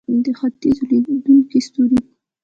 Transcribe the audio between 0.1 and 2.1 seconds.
د ختیځ ځلیدونکی ستوری.